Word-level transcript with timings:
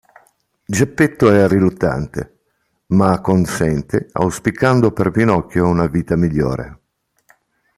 Geppetto 0.65 1.29
è 1.31 1.47
riluttante, 1.47 2.39
ma 2.87 3.11
acconsente 3.11 4.09
auspicando 4.13 4.91
per 4.91 5.11
Pinocchio 5.11 5.67
una 5.67 5.85
vita 5.85 6.15
migliore. 6.15 6.79